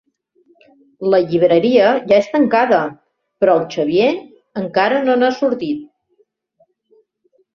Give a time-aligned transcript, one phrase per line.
[1.13, 2.79] La llibreria ja és tancada,
[3.43, 4.07] però el Xavier
[4.61, 5.85] encara no n'ha sortit.